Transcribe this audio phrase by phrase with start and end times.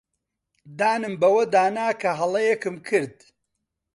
[0.79, 3.17] دانم بەوەدا نا کە هەڵەیەکم کرد.